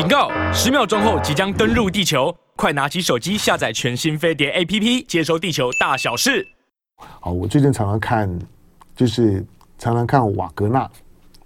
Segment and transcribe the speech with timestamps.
[0.00, 0.30] 警告！
[0.50, 6.48] 十秒钟后即将登陆地球，快拿起手机下载全新飞碟 APP，接收地球大小事。
[6.96, 8.38] 好，我最近常常看，
[8.96, 9.44] 就是
[9.78, 10.90] 常常看瓦格纳，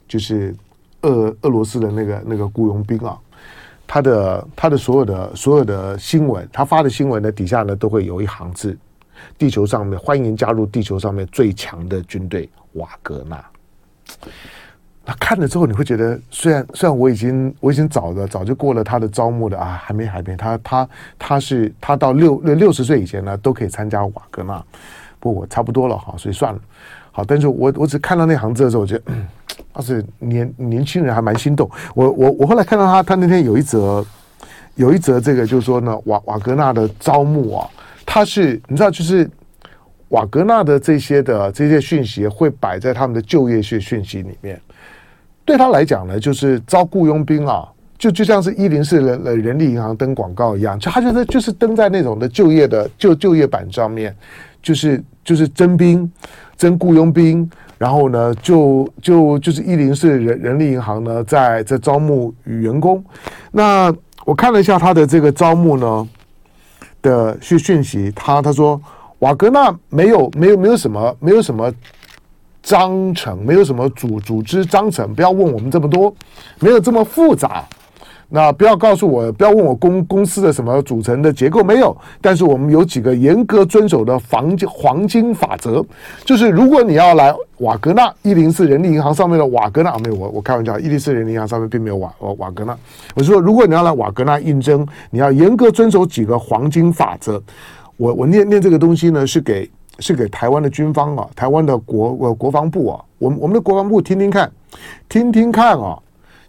[0.06, 0.54] 就是
[1.00, 3.18] 俄俄罗斯的那个那个雇佣兵啊，
[3.88, 8.78] 他的他的所有的所有的新闻，他发的新闻呢底下呢都会有一行字：
[9.36, 13.44] 地球上面欢迎加入地球上面最强的军队瓦格纳。
[15.06, 24.64] 那看了之后，你会觉得，虽然虽然我已经我已经早的早就过了他的招募的啊，还没还没，他他他是他到六六六十岁以前呢，都可以参加瓦格纳，
[25.20, 26.60] 不我差不多了哈，所以算了。
[27.12, 29.26] 好，但是我我只看到那行字的时候，我觉得，嗯，
[29.74, 31.70] 他是年年轻人还蛮心动。
[31.94, 34.02] 我我我后来看到他，他那天有一则
[34.76, 37.68] 有一则这个就是说呢，瓦瓦格纳的招募啊，
[38.06, 39.30] 他是你知道就是
[40.08, 44.58] 瓦格纳的这些的这些讯息会摆在他们的就业讯讯息里面。
[45.44, 54.16] 对他来讲呢，就是招雇佣兵啊，就就像是一零四人人力银行登广告一样，就他觉得就是登在那种的就业的就就业板上面，
[54.62, 56.10] 就是就是征兵，
[56.56, 63.04] 征雇佣兵，然后呢，就就就是一零四人人力银行呢在在招募员工。
[63.52, 66.08] 那我看了一下他的这个招募呢
[67.02, 68.80] 的讯讯息，他他说
[69.18, 71.70] 瓦格纳没有没有没有什么没有什么。
[72.64, 76.12] 章程没有什么组组织章程，不要问我们这么多，
[76.58, 77.62] 没有这么复杂。
[78.30, 81.94] 那不要告诉我，不要问我公公司的什么组成的结构没有。
[82.22, 85.84] 但是我们有几个严格遵守的黄金黄金法则，
[86.24, 92.76] 就是如果你要来瓦格纳一零四人力银行上面的瓦格纳，没有我我开玩笑，一零四人力银行上面并没有瓦瓦格纳。
[93.14, 97.40] 我说如果你要来瓦格纳应征，你要严格遵守几个黄金法则。
[97.98, 99.70] 我我念念这个东西呢，是给。
[100.00, 104.50] 是给台湾的军方啊，台湾的国呃国防部啊，我们我们的国防部听听看，
[105.08, 105.96] 听听看啊，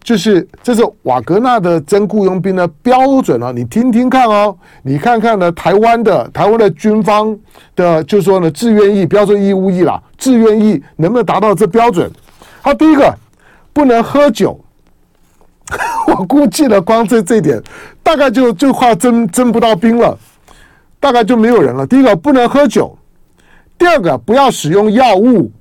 [0.01, 7.37] 就是这是瓦格纳的征雇佣兵的标准啊，你听听看哦，你看看呢，台湾的台湾的军方
[7.75, 12.11] 的，就说呢，志愿役不要说义务役啦，志愿役能不能达到这标准？
[12.61, 13.15] 好，第一个
[13.71, 14.59] 不能喝酒，
[16.07, 17.61] 我估计了，光这这点，
[18.01, 20.17] 大概就就快征征不到兵了，
[20.99, 21.85] 大概就没有人了。
[21.85, 22.97] 第一个不能喝酒。
[23.77, 25.51] 第二个，不要使用药物。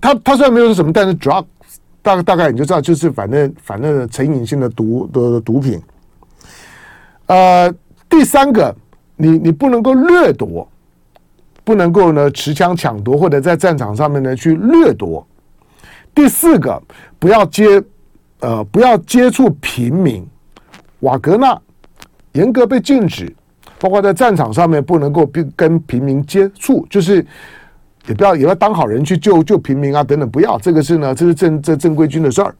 [0.00, 1.44] 他他虽然没有说什么，但是 drug
[2.02, 5.80] 大大概你就知道，就是反正反正成瘾性的毒的毒品。
[7.26, 7.72] 呃，
[8.08, 8.74] 第三个，
[9.16, 10.68] 你你不能够掠夺，
[11.62, 15.24] 不能够呢持枪抢夺或者在战场上面呢去掠夺。
[16.14, 16.82] 第四个，
[17.18, 17.82] 不要接
[18.40, 20.26] 呃不要接触平民。
[21.00, 21.60] 瓦格纳
[22.32, 23.34] 严格被禁止。
[23.82, 27.16] 包括在战场上面不能够跟平民接触，就是
[28.06, 32.54] 也不要也要当好人去救救平民啊等等，不要这个是呢，这是正这正规军的事儿。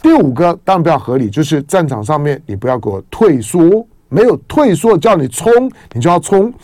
[0.00, 5.50] 第五个当然比较合理，就是战场上面你不要给我退缩，没有退缩叫你冲，
[5.92, 6.54] 你就要冲。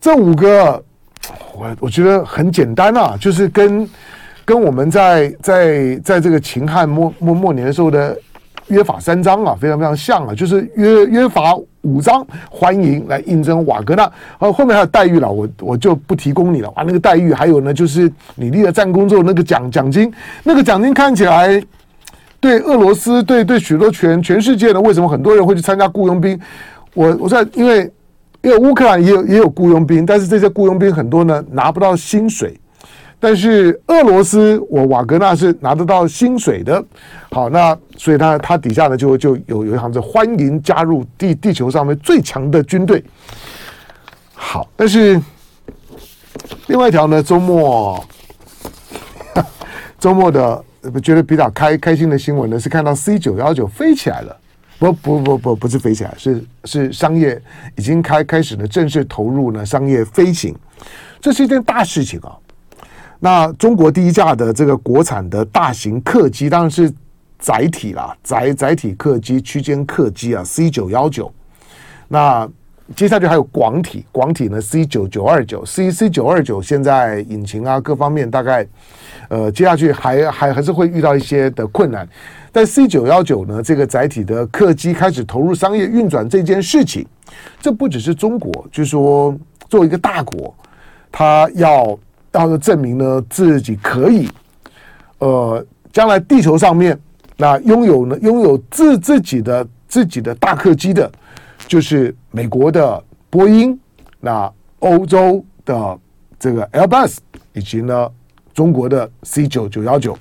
[0.00, 0.82] 这五个
[1.54, 3.88] 我我觉得很简单啊，就是跟
[4.44, 8.18] 跟我们在在在这个秦汉末末末年的时候的。
[8.68, 14.10] 约法三章啊，非常非常像啊，就是约约法五张，欢迎来应征瓦格纳。
[14.38, 16.82] 呃，后面还有待遇了，我我就不提供你了啊。
[16.86, 20.12] 那个待遇还有呢，就是你立了战功之后那个奖奖金，
[20.44, 21.62] 那个奖金看起来
[22.38, 26.38] 对俄罗斯对对许多全全世界的为什么很多人会去参加雇佣兵？
[26.94, 27.90] 我我在因为
[28.42, 32.58] 因为乌克兰也有也有雇佣兵，但是这些雇佣兵很多呢拿不到薪水。
[33.20, 36.82] 但是俄罗斯，我瓦格纳是拿得到薪水的。
[37.30, 43.04] 好，那所以他他底下呢就就有有一行字：欢迎加入地地球上面最强的军队。
[44.32, 45.20] 好，但是
[46.68, 48.02] 另外一条呢，周末
[49.98, 50.64] 周末的
[51.02, 54.34] 觉得比较开开心的新闻呢，是看到 C 九幺九飞起来了。
[54.78, 57.38] 不不不不不是飞起来，是是商业
[57.76, 60.56] 已经开开始呢正式投入呢商业飞行，
[61.20, 62.32] 这是一件大事情啊。
[63.22, 66.90] 那中国第一架的这个国产的大型客机，当然是
[67.38, 71.30] 载体啦，载载体客机、区间客机啊，C 九幺九。
[72.08, 72.48] 那
[72.96, 78.66] 接下去还有广体，广体呢，C 九九二九，C C 九二九现在引擎啊各方面大概，
[79.28, 82.08] 呃，接下去还还还是会遇到一些的困难。
[82.50, 87.06] 但 C 九幺九呢，这个载体的客机开始投入商业运转这件事情，
[87.60, 89.36] 这不只是中国，就是说
[89.68, 90.54] 作为一个大国，
[91.12, 91.98] 它要。
[92.30, 94.28] 到时候证明呢，自己可以，
[95.18, 96.98] 呃，将来地球上面
[97.36, 101.10] 那拥有呢，拥有自自己的自己的大客机的，
[101.66, 103.78] 就是美国的波音，
[104.20, 105.98] 那欧洲的
[106.38, 107.16] 这个 Airbus，
[107.52, 108.08] 以及呢
[108.54, 110.16] 中国的 C 九九幺九。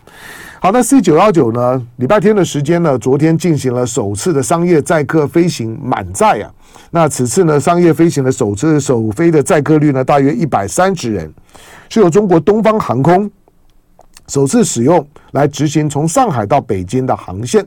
[0.61, 1.81] 好，那 C 九幺九呢？
[1.95, 6.51] 礼拜天的时间呢，昨天进行了首次的商业载客飞行满载啊。
[6.91, 11.33] 那此次呢，商业飞行的首次首飞的载客率呢，大约一百三十人，
[11.87, 13.31] 是由中国东方航空
[14.27, 17.65] 首次使用来执行从上海到北京的航线。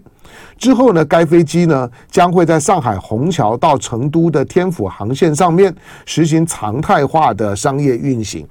[0.57, 5.75] 之后呢，该飞机呢将会在上海虹桥到成都的天府航线上面
[6.07, 8.47] 实行常态化的商业运行。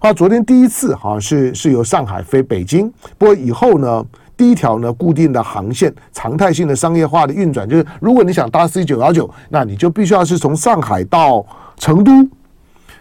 [0.00, 4.04] 好，昨天第一次哈是是由上海飞北京，不过以后呢，
[4.36, 11.44] 第一条呢固定的航线常态性的商业化的运转，就是如果你想搭 C 九幺九，那你就必须要是从上海到
[11.76, 12.28] 成都，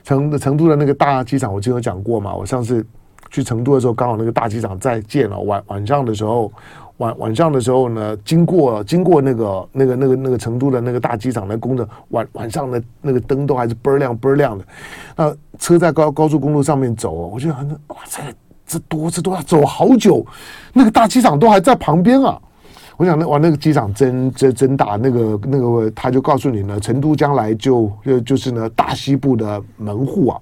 [0.03, 2.83] 成成都的那个大机场，我之前有讲过嘛，我上次
[3.29, 6.51] 去成都的时候，刚好那个大机场在建了，晚晚上的时候。
[6.97, 14.63] 晚晚上的时候呢，经过经过那个那个那个那个成都的那个大机场的工程，晚晚上的那个灯都还是倍儿亮倍儿亮的。
[15.15, 18.21] 那车在高高速公路上面走，我觉得好像哇塞，
[18.65, 20.25] 这多这多要走好久，
[20.71, 22.39] 那个大机场都还在旁边啊。
[22.95, 30.39] 我想那哇那个机场真真真大，那个那个他就告诉你呢，成都将来就就就是呢大西部的门户啊。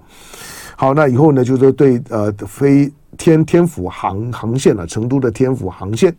[0.76, 2.92] 好，那以后呢就是对呃飞。
[3.18, 6.14] 天天府航航线了，成都的天府航线。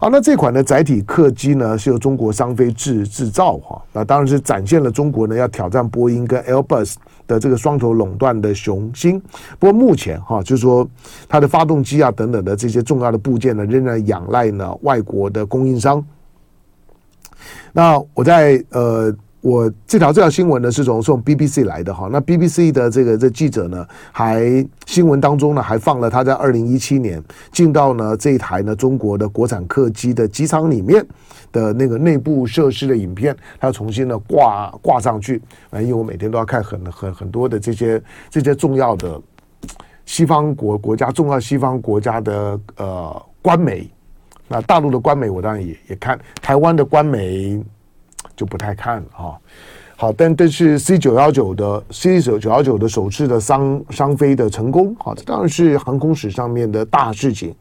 [0.00, 3.82] 好，那这款的载体客机呢，是由中国商飞制制造哈。
[3.92, 6.94] 那当然是展现了中国呢要挑战波音跟 Airbus
[7.26, 9.20] 的这个双头垄断的雄心。
[9.58, 10.88] 不过目前哈，就是说
[11.28, 16.04] 它的发动机啊等等的这些重要的部件呢，仍然仰赖呢外国的供应商。
[17.72, 19.14] 那我在呃。
[19.40, 31.06] 我这条这条新闻呢是从从 BBC 来的哈，那 BBC 的这个这记者呢，还新闻当中呢还放了他在二零一七年进到呢这一台呢中国的国产客机的机舱里面
[31.52, 35.40] 的那个内部设施的影片，他要重新的挂挂上去。
[35.70, 39.20] 啊，因为我每天都要看很很很多的这些这些重要的
[40.04, 43.88] 西方国国家重要西方国家的呃官媒，
[44.48, 47.62] 那大陆的官媒我当然也也看，台湾的官媒。
[48.36, 49.40] 就不太看了哈，
[49.96, 57.54] 好，但但是 C 九幺九的 C 九九幺九的首次的商商飞的成功，好，这当然是航空史上面的大事情。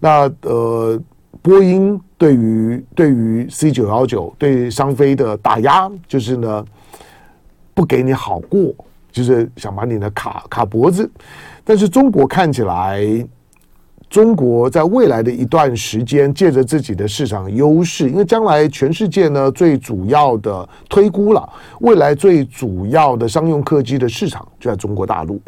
[0.00, 0.98] 那呃，
[1.42, 6.64] 波音对于对于 C 九幺九对商飞的打压，就是呢
[7.74, 8.74] 不给你好过，
[9.12, 11.10] 就是想把你呢卡卡脖子。
[11.64, 13.26] 但是中国看起来。
[14.10, 21.48] 中国在未来的一段时间，借着自己的市场优势，因为将来全世界呢最主要的推估了，
[21.80, 25.40] 未来最主要的商用客机的市场就在中国大陆。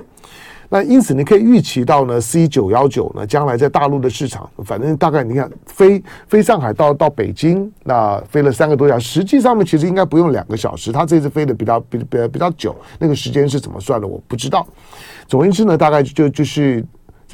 [0.68, 14.66] 那因此你可以预期到呢，C 九幺九呢将来在大陆的市场，反正大概你看飞飞上海到到北京，那飞了三个多小时，实际上面其实应该不用两个小时，它这次飞的比较比比比较久，那个时间是怎么算的我不知道。
[15.28, 16.84] 总而言之呢，大概就就是。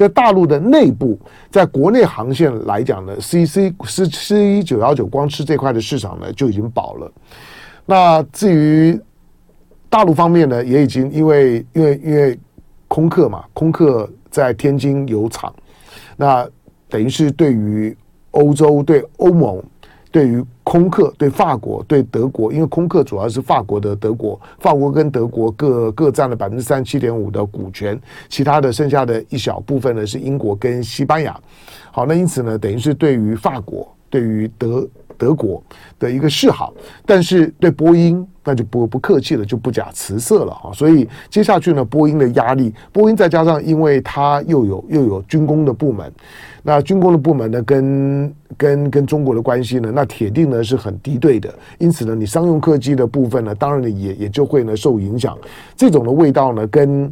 [0.03, 1.17] 在大陆的内部，
[1.49, 7.09] 在国内航线来讲呢，C C C C 九幺九光吃这块的市场呢就已经饱了。
[7.85, 8.99] 那至于
[9.89, 12.37] 大陆方面呢，也已经因为因为因为
[12.89, 15.55] 空客嘛，空客在天津有厂，
[16.17, 16.45] 那
[16.89, 17.95] 等于是对于
[18.31, 19.63] 欧洲对欧盟。
[20.13, 27.99] 对于空客，对法国，对德国，因为空客主要是法国的德国，法国跟德国各各占了百分之三十七点五的股权，
[28.29, 31.35] 其他的剩下的一小部分呢是英国跟西班牙。
[31.91, 34.87] 好，那因此呢，等于是对于法国，对于德
[35.17, 35.63] 德国
[35.97, 36.71] 的一个示好，
[37.03, 40.71] 但是对波音那就不不客气了，就不假辞色了哈。
[40.71, 46.11] 所以接下去呢，波音的压力，波音再加上因为它又有又有军工的部门。
[46.61, 51.51] 那军工的部门呢，跟跟跟中国的关系呢，那铁定呢是很敌对的。
[51.79, 55.35] 因此呢，你商用客机的部分呢，当然呢也也就会呢受影响。
[55.75, 57.11] 这种的味道呢，跟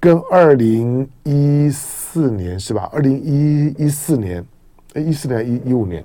[0.00, 2.88] 跟二零一四年是吧？
[2.90, 4.42] 二零一一四年，
[4.94, 6.04] 一四年一一五年，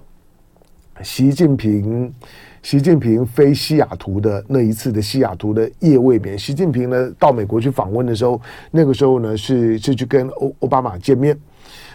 [1.02, 2.14] 习近平
[2.62, 6.38] 习近平飞西雅图的那一次的西雅图的夜未眠。
[6.38, 8.40] 习近平呢到美国去访问的时候，
[8.72, 11.38] 那个时候呢是是去跟欧奥巴马见面。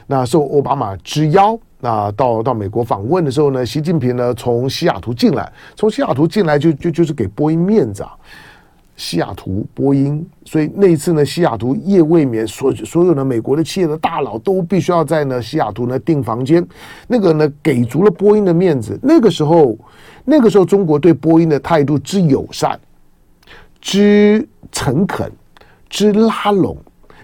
[0.06, 8.12] 那受奥巴马之邀，那到到美国访问的时候呢，习近平呢从西雅图进来，从西雅图进来就就就是给波音面子啊，
[8.98, 16.66] 西雅图波音，所以那一次呢，西雅图夜未眠，所所有的美国的企业的大佬都必须要在呢西雅图呢订房间，
[17.06, 18.98] 那个呢给足了波音的面子。
[19.00, 19.78] 那个时候，
[20.24, 22.78] 那个时候中国对波音的态度之友善、
[23.80, 25.30] 之诚恳、
[25.88, 26.76] 之拉拢。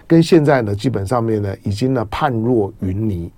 [0.07, 3.29] 跟现在呢，基本上面呢，已经呢判若云泥，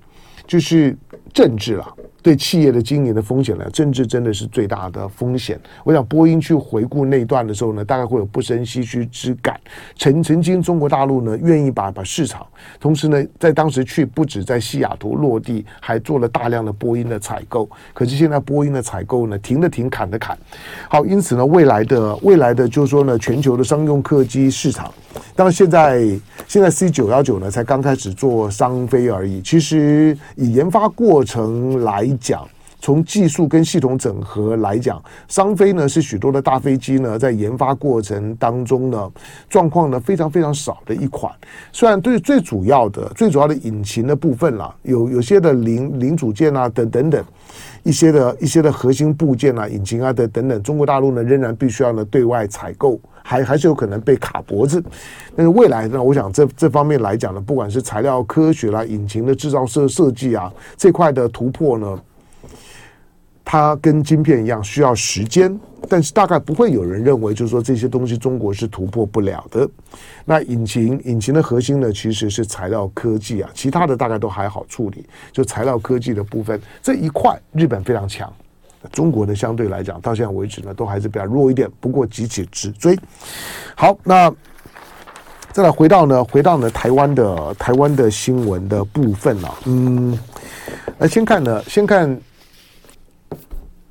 [0.46, 0.96] 就是
[1.38, 1.88] 政治了，
[2.24, 5.60] 对企业的经营的风险呢，政治真的是最大的风险。
[5.84, 9.56] 我想波音去回顾那段的时候呢，大概会有不胜唏嘘之感。
[9.96, 12.44] 曾曾经中国大陆呢，愿意把把市场，
[12.80, 17.70] 同时呢，在当时去不止在西雅图落地，还做了大量的波音的采购。
[17.94, 20.36] 可是现在波音的采购呢，停的停，砍的砍。
[20.90, 24.92] 好，因此呢，未来的未来的就是说呢，全球的商用客机市场，
[25.36, 29.40] 当然现在现在 C 九幺九呢，才刚开始做商飞而已。
[29.44, 32.48] 其实以研发过程来讲，
[32.88, 39.12] 从技术跟系统整合来讲，商飞呢是许多的大飞机呢在研发过程当中呢
[39.50, 41.30] 状况呢非常非常少的一款。
[41.74, 47.22] 虽然对最主要的最主要的引擎的部分啦，有有些的零零组件啊等等等
[47.84, 54.82] 一些的一些的核心部件啊引擎啊等等等，中国大陆呢仍然必须要呢对外采购，还还是有可能被卡脖子。
[55.36, 62.00] 但是未来呢，我想这这方面来讲呢，不管是材料科学啦、引擎的制造设设计啊这块的突破呢。
[63.50, 69.66] 它跟晶片一样需要时间，但是大概不会有人认为，就是说这些东西中国是突破不了的。
[70.26, 75.06] 那引擎引擎的核心呢，其实是材料科技啊，其他的大概都还好处理。
[75.32, 78.30] 就材料科技的部分这一块，日本非常强，
[78.92, 81.72] 中国的相对来讲到现在为止呢，都还是比较弱一点。
[81.80, 83.00] 不过急起直追。
[83.76, 84.30] 好，那
[85.54, 90.20] 再来回到呢，回到呢台湾的台湾的新闻的部分啊，嗯，
[90.98, 92.20] 那先看呢，先看。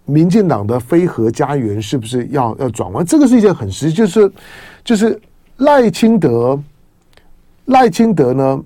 [0.07, 3.05] 民进党的非核家园是不是要要转弯？
[3.05, 4.33] 这个是一件很实际，就是
[4.85, 5.21] 就是
[5.59, 6.59] 赖清德，
[7.67, 8.65] 赖清德呢，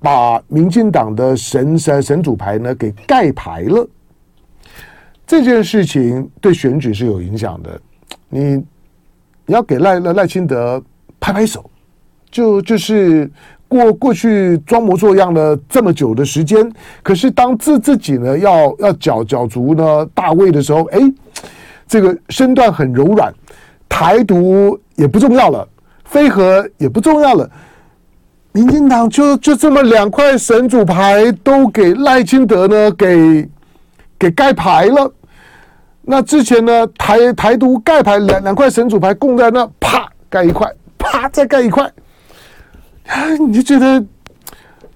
[0.00, 3.86] 把民进党的神神神主牌呢给盖牌了。
[5.26, 7.80] 这件事情对选举是有影响的。
[8.28, 8.56] 你
[9.44, 10.82] 你要给赖赖赖清德
[11.20, 11.70] 拍拍手，
[12.30, 13.30] 就就是。
[13.72, 16.70] 过过去装模作样的这么久的时间，
[17.02, 21.00] 可是当自自己呢要要角角逐呢大位的时候，哎，
[21.88, 23.32] 这个身段很柔软，
[23.88, 25.66] 台独也不重要了，
[26.04, 27.50] 非核也不重要了，
[28.52, 33.48] 民进党就就这么两块神主牌都给赖清德呢给
[34.18, 35.10] 给盖牌了。
[36.02, 41.90] 那之前呢台台独盖牌两两块神主牌供在那，啪盖一块，啪再盖一块。
[43.38, 44.04] 你就觉得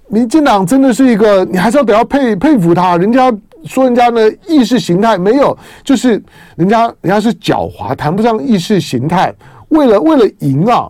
[0.07, 2.97] 民进党真的是一个，你还是要得要佩佩服他。
[2.97, 3.31] 人家
[3.65, 6.21] 说人家呢意识形态没有，就是
[6.55, 9.33] 人家人家是狡猾，谈不上意识形态。
[9.69, 10.87] 为了为了赢啊，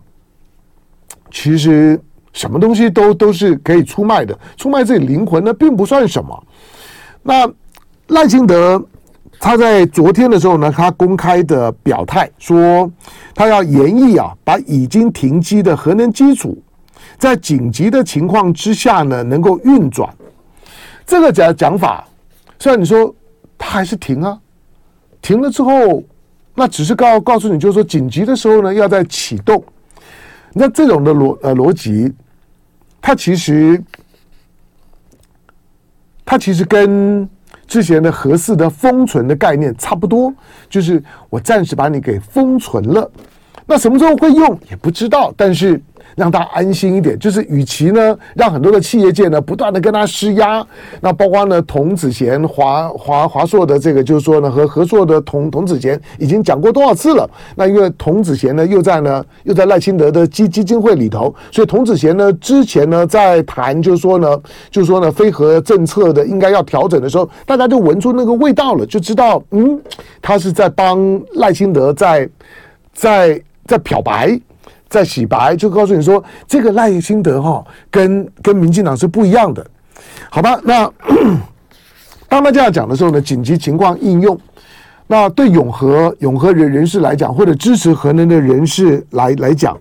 [1.32, 2.00] 其实
[2.32, 6.44] 什么东西都都是可以出卖的，出卖自己灵魂呢并不算什么。
[7.24, 7.50] 那
[8.10, 8.82] 赖清德
[9.40, 12.90] 他在昨天的时候呢，他公开的表态说，
[13.34, 16.56] 他要研议啊，把已经停机的核能基础。
[17.18, 20.08] 在紧急的情况之下呢，能够运转，
[21.04, 22.08] 这个讲讲法，
[22.60, 23.14] 虽然你说
[23.58, 24.40] 它还是停啊，
[25.20, 26.04] 停了之后，
[26.54, 29.64] 那只是告告诉你，就是说紧急的时候呢，要在启动。
[30.54, 32.14] 那这种的逻呃逻辑，
[33.02, 33.84] 它其实
[36.24, 37.28] 它其实跟
[37.66, 40.32] 之前的核四的封存的概念差不多，
[40.70, 43.12] 就是我暂时把你给封存了，
[43.66, 45.82] 那什么时候会用也不知道，但是。
[46.16, 50.66] 让他安心一点，就是与其呢，让很多的企业界呢不断的跟他施压，
[51.02, 57.30] 那包括呢童子贤、华华华硕的这个，就是说呢和合作的童童子贤已经讲过多少次了？
[57.56, 64.38] 那因为童子贤呢又在呢又在赖清德的基基金会里头，所以童子贤呢之前呢在谈，就是说呢
[64.72, 69.80] 就是说呢非核政策的应该要调整的时候，大家就闻出那个味道了，就知道嗯，
[70.22, 72.28] 他是在帮赖清德在
[72.94, 74.40] 在在漂白。
[74.90, 79.66] 在洗白，就告诉你说，这个赖清德哈，跟跟民进党是不一样的，
[80.30, 80.60] 好吧？
[80.64, 80.92] 那
[82.30, 84.38] 当他这样讲的时候呢，紧急情况应用，
[85.08, 89.78] 那对永和永和人人士来讲，或者支持核能的人士来来讲，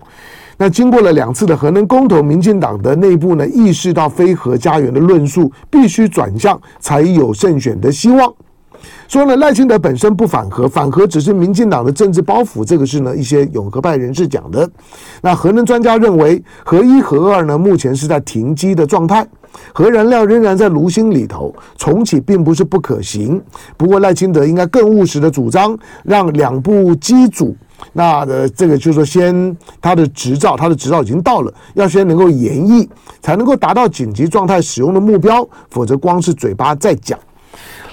[0.57, 8.33] 那经过了两次的核能公投，民进党的内部呢，意识到非核家园的论述必须转向，才有胜选的希望。
[9.07, 12.63] 说呢，赖清德本身不反核，反核只是民进党的政治包袱。
[12.63, 14.69] 这个是呢一些永和派人士讲的。
[15.21, 19.25] 那核能专家认为，核一、核二呢目前是在停机的状态，
[19.73, 23.41] 核燃料仍然在炉心里头，重启并不是不可行。
[23.77, 27.55] 不过赖清德应该更务实的主张，让两部机组，
[27.93, 32.87] 那的这个就是说，先他的执照，他的执照已经到了，要先能够研议，
[33.21, 37.17] 才能够达到紧急状态使用的目标，否则光是嘴巴在讲。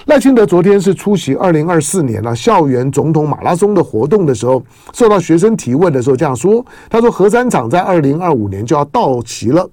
[0.05, 9.67] 赖清德昨天是出席二零二四年了校园总统马拉松的活动的时候，受到学生提问的时候这样说：“他说核三厂在二零二五年就要到期了，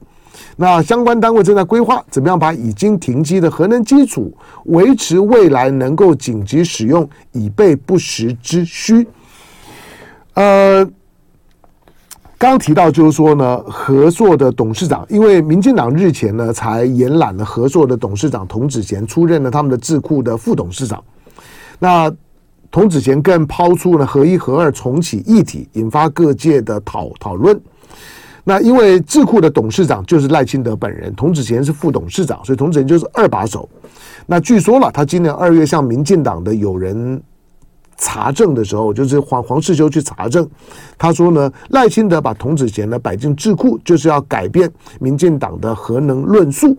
[0.57, 4.33] 那相关单位正在规划怎么样把已经停机的核能基础
[4.65, 9.07] 维持未来能够紧急使用，以备不时之需。
[10.33, 10.89] 呃。
[12.43, 21.01] 刚提到就是说呢，合作的董事长，因为民进党日前呢才延揽了合作的董事长童子贤出任了他们的智库的副董事长。
[21.79, 22.13] 那
[22.69, 27.57] 童子贤更抛出了合一合二重启议题，引发各界的讨讨论。
[28.43, 33.69] 那因为智库的董事长就是赖清德本人，童子贤是副董事长，所以童子贤就是二把手。
[34.27, 37.23] 那据说了，他今年二月向民进党的友人。
[38.05, 40.47] 查证的时候，就是黄黄世修去查证，
[40.99, 44.69] 他说呢，赖清德把童子贤呢摆进智库，就是要改变
[44.99, 46.77] 民进党的核能论述。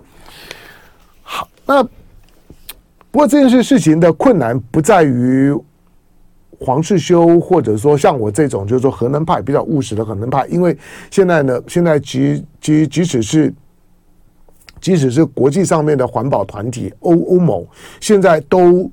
[1.21, 5.55] 好，那不过这件事事情的困难不在于
[6.59, 10.77] 黄世修，或者说像我这种就是说核能派比较务实的核能派，因为
[11.09, 13.53] 现在呢，现在即即即使是
[14.81, 17.65] 即使是国际上面的环保团体欧欧盟，
[18.01, 18.91] 现在都。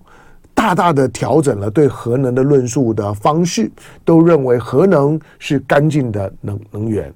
[0.61, 3.73] 大大的调整了对核能的论述的方式，
[4.05, 7.11] 都认为核能是干净的能能源，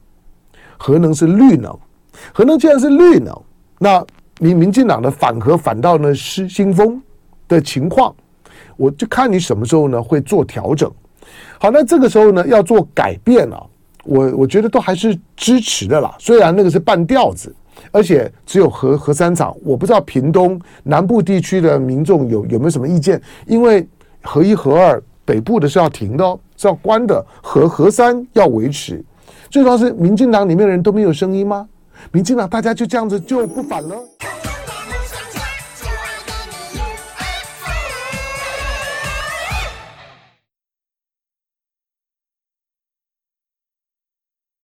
[0.79, 1.79] 核能是绿能，
[2.33, 3.39] 核能既然是绿能，
[3.79, 4.03] 那
[4.41, 6.99] 民民进党的反核反倒呢失心疯
[7.47, 8.15] 的情况，
[8.79, 10.91] 我就看你什么时候呢会做调整。
[11.61, 13.67] 好，那这个时候呢要做改变了，
[14.05, 17.55] 我我觉得都还是支持的啦，虽然那个是半吊子。
[17.90, 23.21] 而且只有核核三厂，我不知道屏东南部地区的民众有有没有什么意见？
[23.47, 23.87] 因为
[24.23, 29.04] 核一核二北部的是要停的，是要关的，核核三要维持。
[29.50, 31.69] 最重要是民进党里面的人都没有声音吗？
[32.11, 33.97] 民进党大家就这样子就不反了？